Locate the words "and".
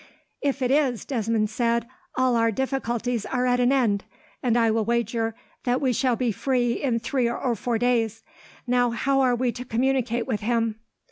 4.41-4.57